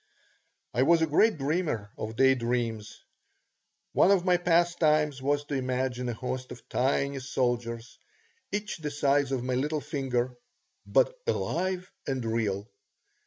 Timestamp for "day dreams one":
2.15-4.09